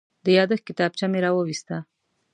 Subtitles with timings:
[0.23, 1.77] د یادښت کتابچه مې راوویسته.